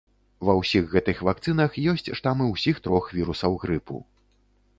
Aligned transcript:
Ва 0.47 0.53
ўсіх 0.59 0.87
гэтых 0.93 1.21
вакцынах 1.27 1.77
ёсць 1.93 2.09
штамы 2.21 2.45
ўсіх 2.55 2.75
трох 2.87 3.05
вірусаў 3.19 3.53
грыпу. 3.67 3.97